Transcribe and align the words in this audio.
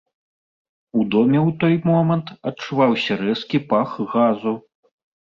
У 0.99 1.03
доме 1.15 1.37
ў 1.41 1.49
той 1.63 1.75
момант 1.89 2.27
адчуваўся 2.51 3.17
рэзкі 3.19 3.61
пах 3.75 3.93
газу. 4.15 4.55